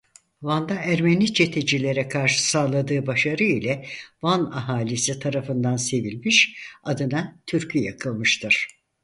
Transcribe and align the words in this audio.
Van'da 0.41 0.73
Ermeni 0.75 1.33
çetecilere 1.33 2.07
karşı 2.07 2.47
sağladığı 2.49 3.07
başarı 3.07 3.43
ile 3.43 3.85
Van 4.21 4.45
ahalisi 4.51 5.19
tarafından 5.19 5.75
sevilmiş 5.77 6.57
adına 6.83 7.39
türkü 7.47 7.79
yakılmıştır. 7.79 8.67